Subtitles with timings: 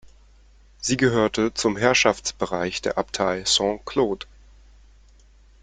[0.79, 4.25] Sie gehörte zum Herrschaftsbereich der Abtei Saint-Claude.